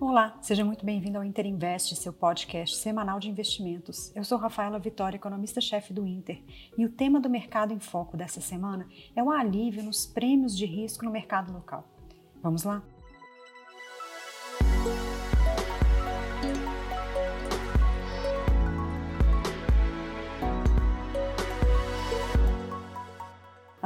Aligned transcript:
Olá, 0.00 0.38
seja 0.40 0.64
muito 0.64 0.82
bem-vindo 0.82 1.18
ao 1.18 1.24
Inter 1.24 1.44
Invest, 1.44 1.94
seu 1.94 2.10
podcast 2.10 2.74
semanal 2.76 3.20
de 3.20 3.28
investimentos. 3.28 4.10
Eu 4.16 4.24
sou 4.24 4.38
Rafaela 4.38 4.78
Vitória, 4.78 5.18
economista-chefe 5.18 5.92
do 5.92 6.06
Inter, 6.06 6.42
e 6.78 6.86
o 6.86 6.88
tema 6.88 7.20
do 7.20 7.28
Mercado 7.28 7.74
em 7.74 7.78
Foco 7.78 8.16
dessa 8.16 8.40
semana 8.40 8.88
é 9.14 9.22
o 9.22 9.30
alívio 9.30 9.82
nos 9.84 10.06
prêmios 10.06 10.56
de 10.56 10.64
risco 10.64 11.04
no 11.04 11.10
mercado 11.10 11.52
local. 11.52 11.86
Vamos 12.42 12.64
lá? 12.64 12.82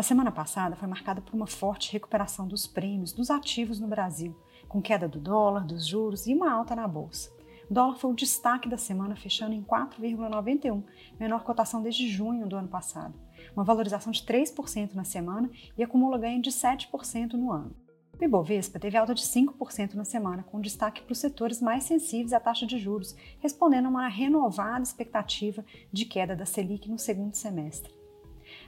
Semana 0.04 0.30
passada 0.30 0.76
foi 0.76 0.86
marcada 0.86 1.20
por 1.20 1.34
uma 1.34 1.46
forte 1.46 1.90
recuperação 1.90 2.46
dos 2.46 2.66
prêmios 2.66 3.12
dos 3.12 3.30
ativos 3.30 3.80
no 3.80 3.88
Brasil, 3.88 4.36
com 4.68 4.80
queda 4.80 5.08
do 5.08 5.18
dólar, 5.18 5.64
dos 5.64 5.86
juros 5.86 6.26
e 6.26 6.34
uma 6.34 6.52
alta 6.52 6.76
na 6.76 6.86
bolsa. 6.86 7.32
O 7.70 7.72
dólar 7.72 7.96
foi 7.96 8.10
o 8.10 8.14
destaque 8.14 8.68
da 8.68 8.76
semana, 8.76 9.16
fechando 9.16 9.54
em 9.54 9.62
4,91, 9.62 10.84
menor 11.18 11.42
cotação 11.42 11.82
desde 11.82 12.06
junho 12.06 12.46
do 12.46 12.54
ano 12.54 12.68
passado. 12.68 13.18
Uma 13.56 13.64
valorização 13.64 14.12
de 14.12 14.22
3% 14.22 14.92
na 14.92 15.04
semana 15.04 15.50
e 15.76 15.82
acumula 15.82 16.18
ganho 16.18 16.42
de 16.42 16.50
7% 16.50 17.32
no 17.32 17.50
ano. 17.50 17.74
O 18.20 18.22
Ibovespa 18.22 18.78
teve 18.78 18.98
alta 18.98 19.14
de 19.14 19.22
5% 19.22 19.94
na 19.94 20.04
semana, 20.04 20.42
com 20.42 20.60
destaque 20.60 21.02
para 21.02 21.12
os 21.12 21.18
setores 21.18 21.62
mais 21.62 21.84
sensíveis 21.84 22.34
à 22.34 22.38
taxa 22.38 22.66
de 22.66 22.78
juros, 22.78 23.16
respondendo 23.40 23.86
a 23.86 23.90
uma 23.90 24.08
renovada 24.08 24.82
expectativa 24.82 25.64
de 25.90 26.04
queda 26.04 26.36
da 26.36 26.44
Selic 26.44 26.90
no 26.90 26.98
segundo 26.98 27.34
semestre. 27.34 28.03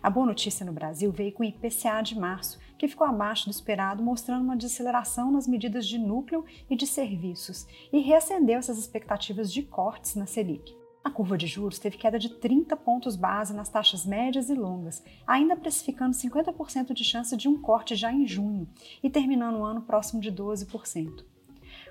A 0.03 0.11
boa 0.11 0.27
notícia 0.27 0.65
no 0.65 0.73
Brasil 0.73 1.11
veio 1.11 1.33
com 1.33 1.43
o 1.43 1.47
IPCA 1.47 2.03
de 2.03 2.19
março, 2.19 2.59
que 2.79 2.89
ficou 2.89 3.07
abaixo 3.07 3.47
do 3.47 3.51
esperado, 3.51 4.03
mostrando 4.03 4.45
uma 4.45 4.57
desaceleração 4.57 5.33
nas 5.33 5.47
medidas 5.47 5.87
de 5.87 5.99
núcleo 5.99 6.45
e 6.69 6.77
de 6.77 6.87
serviços, 6.87 7.67
e 7.93 8.01
reacendeu 8.01 8.59
essas 8.59 8.79
expectativas 8.79 9.53
de 9.53 9.63
cortes 9.63 10.15
na 10.15 10.27
Selic. 10.27 10.77
A 11.07 11.11
curva 11.11 11.39
de 11.39 11.47
juros 11.47 11.79
teve 11.79 11.97
queda 11.97 12.19
de 12.19 12.29
30 12.29 12.77
pontos 12.77 13.15
base 13.15 13.55
nas 13.55 13.69
taxas 13.69 14.05
médias 14.05 14.51
e 14.51 14.55
longas, 14.55 15.05
ainda 15.25 15.55
precificando 15.55 16.17
50% 16.17 16.93
de 16.93 17.05
chance 17.05 17.37
de 17.37 17.49
um 17.49 17.61
corte 17.61 17.95
já 17.95 18.13
em 18.13 18.27
junho 18.27 18.69
e 19.03 19.09
terminando 19.09 19.59
o 19.59 19.65
ano 19.65 19.83
próximo 19.83 20.21
de 20.21 20.33
12%. 20.33 21.36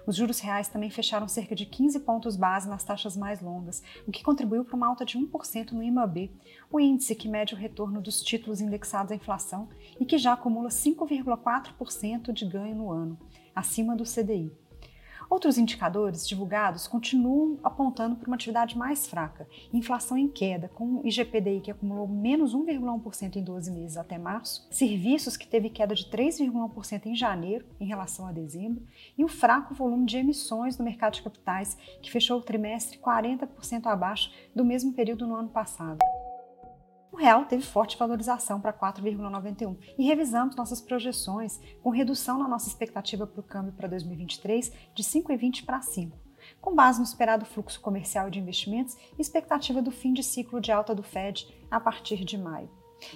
Os 0.08 0.16
juros 0.16 0.40
reais 0.40 0.68
também 0.68 0.90
fecharam 0.90 1.28
cerca 1.28 1.56
de 1.56 1.66
15 1.66 2.00
pontos 2.02 2.36
base 2.36 2.70
nas 2.70 2.84
taxas 2.84 3.18
mais 3.18 3.42
longas, 3.42 3.82
o 4.08 4.12
que 4.12 4.24
contribuiu 4.24 4.64
para 4.64 4.76
uma 4.76 4.88
alta 4.88 5.04
de 5.04 5.18
1% 5.18 5.72
no 5.72 5.82
IMAB, 5.82 6.32
o 6.72 6.80
índice 6.80 7.16
que 7.16 7.28
mede 7.28 7.54
o 7.54 7.58
retorno 7.58 8.02
dos 8.02 8.22
títulos 8.22 8.62
indexados 8.62 9.12
à 9.12 9.16
inflação 9.16 9.68
e 10.00 10.06
que 10.06 10.18
já 10.18 10.34
acumula 10.34 10.70
5,4% 10.70 12.32
de 12.32 12.46
ganho 12.46 12.76
no 12.76 12.92
ano, 12.92 13.18
acima 13.56 13.96
do 13.96 14.04
CDI. 14.04 14.52
Outros 15.30 15.58
indicadores 15.58 16.28
divulgados 16.28 16.88
continuam 16.88 17.60
apontando 17.64 18.16
para 18.16 18.28
uma 18.28 18.36
atividade 18.36 18.78
mais 18.78 19.08
fraca, 19.08 19.48
inflação 19.74 20.18
em 20.18 20.28
queda, 20.28 20.70
com 20.70 20.98
o 20.98 21.02
IGPDI 21.06 21.62
que 21.62 21.72
acumulou 21.72 22.08
menos 22.08 22.56
1,1% 22.56 23.36
em 23.36 23.44
12 23.44 23.72
meses 23.72 23.98
até 23.98 24.18
março, 24.18 24.68
serviços 24.70 25.36
que 25.36 25.48
teve 25.48 25.70
queda 25.70 25.96
de 25.96 26.06
3,1% 26.06 27.08
em 27.08 27.16
janeiro 27.16 27.66
em 27.80 27.88
relação 27.88 28.28
a 28.28 28.32
dezembro, 28.32 28.86
e 29.18 29.24
o 29.24 29.28
fraco 29.28 29.74
volume 29.74 30.06
de 30.06 30.18
emissões 30.18 30.78
no 30.78 30.86
mercado 30.86 31.14
de 31.14 31.24
capitais, 31.24 31.76
que 32.02 32.12
fechou 32.12 32.40
o 32.40 32.44
trimestre 32.44 33.00
40% 33.00 33.88
abaixo 33.88 34.32
do 34.54 34.64
mesmo 34.64 34.94
período 34.94 35.28
no 35.28 35.36
ano 35.36 35.50
passado 35.50 36.00
o 37.16 37.18
real 37.18 37.46
teve 37.46 37.64
forte 37.64 37.98
valorização 37.98 38.60
para 38.60 38.74
4,91 38.74 39.78
e 39.98 40.04
revisamos 40.04 40.54
nossas 40.54 40.82
projeções 40.82 41.62
com 41.82 41.90
redução 41.90 42.38
na 42.38 42.46
nossa 42.46 42.68
expectativa 42.68 43.26
para 43.26 43.40
o 43.40 43.44
câmbio 43.44 43.72
para 43.72 43.88
2023 43.88 44.74
de 44.94 45.02
5,20 45.02 45.64
para 45.64 45.82
5, 45.82 46.18
com 46.60 46.76
base 46.76 47.00
no 47.00 47.06
esperado 47.06 47.46
fluxo 47.46 47.80
comercial 47.80 48.30
de 48.30 48.40
investimentos 48.40 48.98
e 49.18 49.22
expectativa 49.22 49.82
do 49.82 49.92
fim 49.92 50.12
de 50.12 50.22
ciclo 50.22 50.60
de 50.60 50.74
alta 50.74 50.94
do 50.94 51.04
Fed 51.04 51.48
a 51.72 51.80
partir 51.80 52.26
de 52.26 52.38
maio. 52.38 52.70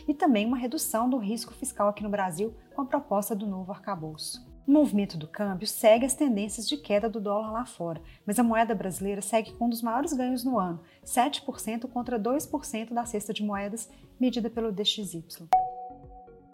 E 0.07 0.13
também 0.13 0.45
uma 0.45 0.57
redução 0.57 1.09
do 1.09 1.17
risco 1.17 1.53
fiscal 1.53 1.89
aqui 1.89 2.01
no 2.01 2.09
Brasil 2.09 2.55
com 2.73 2.83
a 2.83 2.85
proposta 2.85 3.35
do 3.35 3.45
novo 3.45 3.73
arcabouço. 3.73 4.48
O 4.69 4.71
movimento 4.71 5.17
do 5.17 5.27
câmbio 5.27 5.65
segue 5.65 6.05
as 6.05 6.13
tendências 6.13 6.69
de 6.69 6.77
queda 6.77 7.09
do 7.09 7.19
dólar 7.19 7.51
lá 7.51 7.65
fora, 7.65 7.99
mas 8.23 8.37
a 8.37 8.43
moeda 8.43 8.75
brasileira 8.75 9.19
segue 9.19 9.51
com 9.53 9.65
um 9.65 9.69
dos 9.69 9.81
maiores 9.81 10.13
ganhos 10.13 10.43
no 10.43 10.59
ano, 10.59 10.79
7% 11.03 11.89
contra 11.89 12.19
2% 12.19 12.93
da 12.93 13.03
cesta 13.03 13.33
de 13.33 13.43
moedas 13.43 13.89
medida 14.19 14.47
pelo 14.47 14.71
DXY. 14.71 15.25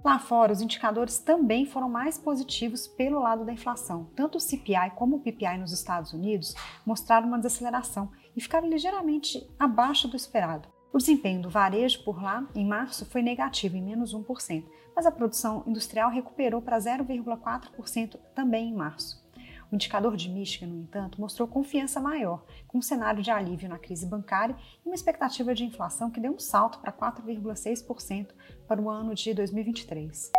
Lá 0.02 0.18
fora, 0.18 0.54
os 0.54 0.62
indicadores 0.62 1.20
também 1.20 1.66
foram 1.66 1.90
mais 1.90 2.18
positivos 2.18 2.88
pelo 2.88 3.20
lado 3.20 3.44
da 3.44 3.52
inflação. 3.52 4.10
Tanto 4.16 4.38
o 4.38 4.42
CPI 4.42 4.92
como 4.96 5.18
o 5.18 5.20
PPI 5.20 5.58
nos 5.58 5.74
Estados 5.74 6.14
Unidos 6.14 6.56
mostraram 6.86 7.28
uma 7.28 7.38
desaceleração 7.38 8.10
e 8.34 8.40
ficaram 8.40 8.70
ligeiramente 8.70 9.46
abaixo 9.60 10.08
do 10.08 10.16
esperado. 10.16 10.70
O 10.96 10.98
desempenho 10.98 11.42
do 11.42 11.50
varejo 11.50 12.06
por 12.06 12.24
lá, 12.24 12.48
em 12.56 12.66
março, 12.66 13.06
foi 13.06 13.22
negativo, 13.22 13.76
em 13.76 13.84
menos 13.84 14.16
1%, 14.16 14.64
mas 14.96 15.06
a 15.06 15.12
produção 15.12 15.62
industrial 15.68 16.10
recuperou 16.10 16.62
para 16.62 16.78
0,4% 16.78 18.18
também 18.34 18.70
em 18.70 18.74
março. 18.74 19.22
O 19.70 19.76
indicador 19.76 20.16
de 20.16 20.30
Michigan, 20.30 20.68
no 20.68 20.84
entanto, 20.84 21.20
mostrou 21.20 21.50
confiança 21.50 22.00
maior, 22.00 22.46
com 22.66 22.78
um 22.78 22.82
cenário 22.82 23.22
de 23.22 23.30
alívio 23.30 23.68
na 23.68 23.78
crise 23.78 24.06
bancária 24.06 24.56
e 24.86 24.88
uma 24.88 24.96
expectativa 24.96 25.54
de 25.54 25.66
inflação 25.66 26.10
que 26.10 26.22
deu 26.22 26.32
um 26.32 26.40
salto 26.40 26.80
para 26.80 26.94
4,6% 26.94 28.30
para 28.66 28.82
o 28.82 28.90
ano 28.90 29.14
de 29.14 29.34
2023. 29.34 30.32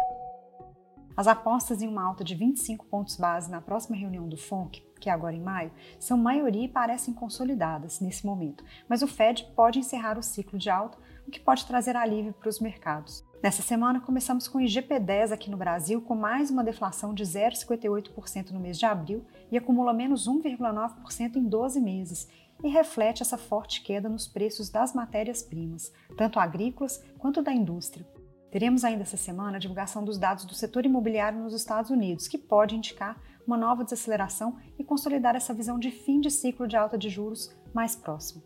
As 1.16 1.26
apostas 1.26 1.80
em 1.80 1.88
uma 1.88 2.04
alta 2.04 2.22
de 2.22 2.34
25 2.34 2.84
pontos 2.86 3.16
base 3.16 3.50
na 3.50 3.62
próxima 3.62 3.96
reunião 3.96 4.28
do 4.28 4.36
FONC, 4.36 4.82
que 5.00 5.08
é 5.08 5.12
agora 5.12 5.34
em 5.34 5.40
maio, 5.40 5.72
são 5.98 6.18
maioria 6.18 6.64
e 6.64 6.68
parecem 6.68 7.14
consolidadas 7.14 8.00
nesse 8.00 8.26
momento, 8.26 8.62
mas 8.86 9.00
o 9.00 9.06
Fed 9.06 9.50
pode 9.56 9.78
encerrar 9.78 10.18
o 10.18 10.22
ciclo 10.22 10.58
de 10.58 10.68
alta, 10.68 10.98
o 11.26 11.30
que 11.30 11.40
pode 11.40 11.64
trazer 11.64 11.96
alívio 11.96 12.34
para 12.34 12.50
os 12.50 12.60
mercados. 12.60 13.24
Nessa 13.42 13.62
semana, 13.62 14.00
começamos 14.00 14.46
com 14.46 14.58
o 14.58 14.60
IGP-10 14.60 15.32
aqui 15.32 15.50
no 15.50 15.56
Brasil, 15.56 16.02
com 16.02 16.14
mais 16.14 16.50
uma 16.50 16.64
deflação 16.64 17.14
de 17.14 17.24
0,58% 17.24 18.50
no 18.50 18.60
mês 18.60 18.78
de 18.78 18.84
abril 18.84 19.24
e 19.50 19.56
acumula 19.56 19.94
menos 19.94 20.28
1,9% 20.28 21.36
em 21.36 21.44
12 21.44 21.80
meses, 21.80 22.28
e 22.62 22.68
reflete 22.68 23.22
essa 23.22 23.38
forte 23.38 23.82
queda 23.82 24.08
nos 24.08 24.26
preços 24.26 24.70
das 24.70 24.94
matérias-primas, 24.94 25.92
tanto 26.16 26.38
agrícolas 26.38 27.02
quanto 27.18 27.42
da 27.42 27.52
indústria. 27.52 28.06
Teremos 28.50 28.84
ainda 28.84 29.02
essa 29.02 29.16
semana 29.16 29.56
a 29.56 29.60
divulgação 29.60 30.04
dos 30.04 30.18
dados 30.18 30.44
do 30.44 30.54
setor 30.54 30.86
imobiliário 30.86 31.38
nos 31.38 31.52
Estados 31.52 31.90
Unidos, 31.90 32.28
que 32.28 32.38
pode 32.38 32.76
indicar 32.76 33.20
uma 33.46 33.56
nova 33.56 33.84
desaceleração 33.84 34.56
e 34.78 34.84
consolidar 34.84 35.36
essa 35.36 35.54
visão 35.54 35.78
de 35.78 35.90
fim 35.90 36.20
de 36.20 36.30
ciclo 36.30 36.66
de 36.66 36.76
alta 36.76 36.96
de 36.96 37.08
juros 37.08 37.54
mais 37.74 37.94
próximo. 37.94 38.42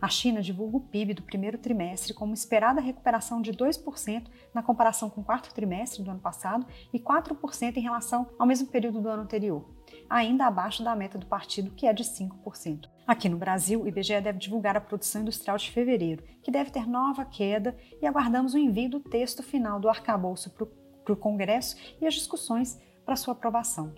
A 0.00 0.08
China 0.08 0.40
divulga 0.40 0.76
o 0.76 0.80
PIB 0.80 1.14
do 1.14 1.22
primeiro 1.22 1.58
trimestre 1.58 2.14
com 2.14 2.24
uma 2.24 2.34
esperada 2.34 2.80
recuperação 2.80 3.42
de 3.42 3.52
2% 3.52 4.26
na 4.54 4.62
comparação 4.62 5.10
com 5.10 5.20
o 5.20 5.24
quarto 5.24 5.52
trimestre 5.52 6.02
do 6.02 6.10
ano 6.10 6.20
passado 6.20 6.66
e 6.92 6.98
4% 7.00 7.76
em 7.76 7.80
relação 7.80 8.28
ao 8.38 8.46
mesmo 8.46 8.68
período 8.68 9.00
do 9.00 9.08
ano 9.08 9.22
anterior, 9.22 9.64
ainda 10.08 10.46
abaixo 10.46 10.82
da 10.82 10.94
meta 10.96 11.18
do 11.18 11.26
partido, 11.26 11.70
que 11.70 11.86
é 11.86 11.92
de 11.92 12.04
5%. 12.04 12.88
Aqui 13.06 13.28
no 13.28 13.38
Brasil, 13.38 13.82
o 13.82 13.88
IBGE 13.88 14.20
deve 14.20 14.38
divulgar 14.38 14.76
a 14.76 14.80
produção 14.80 15.22
industrial 15.22 15.56
de 15.56 15.70
fevereiro, 15.70 16.22
que 16.42 16.50
deve 16.50 16.70
ter 16.70 16.86
nova 16.86 17.24
queda, 17.24 17.76
e 18.00 18.06
aguardamos 18.06 18.54
o 18.54 18.58
envio 18.58 18.90
do 18.90 19.00
texto 19.00 19.42
final 19.42 19.80
do 19.80 19.88
arcabouço 19.88 20.50
para 20.50 21.12
o 21.12 21.16
Congresso 21.16 21.76
e 22.00 22.06
as 22.06 22.14
discussões 22.14 22.78
para 23.04 23.16
sua 23.16 23.32
aprovação. 23.32 23.94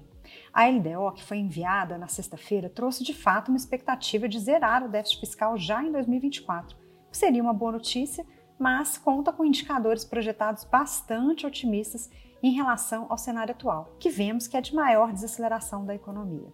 A 0.53 0.67
LDO, 0.69 1.13
que 1.15 1.25
foi 1.25 1.39
enviada 1.39 1.99
na 1.99 2.07
sexta-feira, 2.07 2.69
trouxe 2.69 3.03
de 3.03 3.13
fato 3.13 3.49
uma 3.49 3.57
expectativa 3.57 4.29
de 4.29 4.39
zerar 4.39 4.85
o 4.85 4.89
déficit 4.89 5.21
fiscal 5.21 5.57
já 5.57 5.83
em 5.83 5.91
2024, 5.91 6.77
o 6.77 7.11
que 7.11 7.17
seria 7.17 7.43
uma 7.43 7.53
boa 7.53 7.73
notícia, 7.73 8.25
mas 8.61 8.97
conta 8.99 9.33
com 9.33 9.43
indicadores 9.43 10.05
projetados 10.05 10.65
bastante 10.65 11.47
otimistas 11.47 12.11
em 12.43 12.53
relação 12.53 13.07
ao 13.09 13.17
cenário 13.17 13.55
atual, 13.55 13.97
que 13.99 14.11
vemos 14.11 14.47
que 14.47 14.55
é 14.55 14.61
de 14.61 14.75
maior 14.75 15.15
desaceleração 15.15 15.87
da 15.87 15.95
economia. 15.95 16.53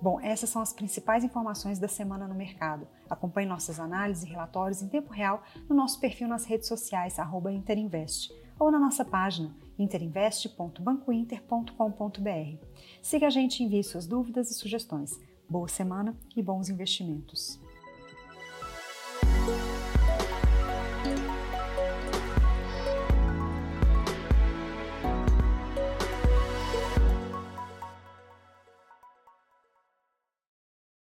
Bom, 0.00 0.18
essas 0.20 0.48
são 0.48 0.62
as 0.62 0.72
principais 0.72 1.22
informações 1.22 1.78
da 1.78 1.88
semana 1.88 2.26
no 2.26 2.34
mercado. 2.34 2.88
Acompanhe 3.08 3.46
nossas 3.46 3.78
análises 3.78 4.24
e 4.24 4.28
relatórios 4.28 4.80
em 4.82 4.88
tempo 4.88 5.12
real 5.12 5.42
no 5.68 5.76
nosso 5.76 6.00
perfil 6.00 6.26
nas 6.26 6.46
redes 6.46 6.68
sociais, 6.68 7.18
Interinvest, 7.52 8.32
ou 8.58 8.70
na 8.70 8.78
nossa 8.78 9.04
página 9.04 9.54
interinvest.bancointer.com.br. 9.78 12.66
Siga 13.02 13.26
a 13.26 13.30
gente 13.30 13.60
e 13.60 13.66
envie 13.66 13.82
suas 13.82 14.06
dúvidas 14.06 14.50
e 14.50 14.54
sugestões. 14.54 15.20
Boa 15.48 15.68
semana 15.68 16.16
e 16.36 16.42
bons 16.42 16.68
investimentos! 16.68 17.63